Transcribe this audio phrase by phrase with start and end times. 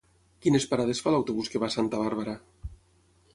[0.45, 2.35] Quines parades fa l'autobús que va a Santa Bàrbara?